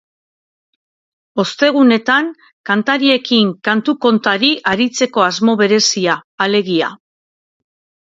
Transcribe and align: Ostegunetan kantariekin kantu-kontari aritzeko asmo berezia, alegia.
Ostegunetan 1.43 2.31
kantariekin 2.71 3.53
kantu-kontari 3.69 4.53
aritzeko 4.75 5.29
asmo 5.31 5.59
berezia, 5.65 6.21
alegia. 6.49 6.95